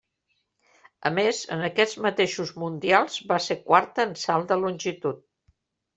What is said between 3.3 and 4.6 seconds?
va ser quarta en salt de